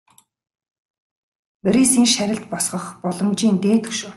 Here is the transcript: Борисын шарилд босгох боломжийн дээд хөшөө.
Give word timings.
Борисын 1.63 2.05
шарилд 2.13 2.45
босгох 2.51 2.85
боломжийн 3.03 3.55
дээд 3.63 3.83
хөшөө. 3.87 4.09